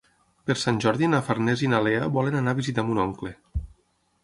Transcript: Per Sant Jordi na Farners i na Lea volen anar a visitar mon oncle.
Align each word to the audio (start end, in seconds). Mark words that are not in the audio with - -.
Per 0.49 0.53
Sant 0.61 0.79
Jordi 0.85 1.09
na 1.11 1.19
Farners 1.27 1.61
i 1.67 1.69
na 1.75 1.83
Lea 1.89 2.09
volen 2.17 2.41
anar 2.41 2.57
a 2.57 2.61
visitar 2.63 2.87
mon 2.89 3.05
oncle. 3.07 3.35